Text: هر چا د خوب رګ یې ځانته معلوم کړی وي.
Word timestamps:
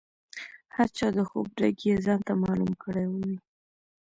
هر 0.75 0.87
چا 0.97 1.07
د 1.17 1.19
خوب 1.29 1.47
رګ 1.61 1.77
یې 1.87 1.95
ځانته 2.05 2.33
معلوم 2.43 2.71
کړی 2.83 3.05
وي. 3.11 3.35